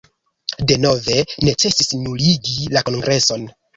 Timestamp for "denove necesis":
0.69-1.93